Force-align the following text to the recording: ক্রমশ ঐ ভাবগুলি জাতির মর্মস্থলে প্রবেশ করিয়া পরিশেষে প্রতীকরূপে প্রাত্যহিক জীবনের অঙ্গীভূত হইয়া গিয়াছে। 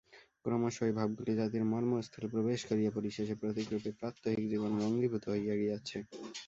ক্রমশ 0.45 0.75
ঐ 0.79 0.97
ভাবগুলি 0.97 1.33
জাতির 1.39 1.63
মর্মস্থলে 1.71 2.27
প্রবেশ 2.33 2.59
করিয়া 2.69 2.91
পরিশেষে 2.97 3.35
প্রতীকরূপে 3.41 3.91
প্রাত্যহিক 3.99 4.43
জীবনের 4.51 4.85
অঙ্গীভূত 4.87 5.23
হইয়া 5.31 5.55
গিয়াছে। 5.61 5.97